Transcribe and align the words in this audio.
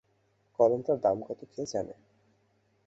কলমটার 0.59 0.97
দাম 1.03 1.17
কত 1.27 1.39
কে 1.45 1.63
জানে। 1.65 1.95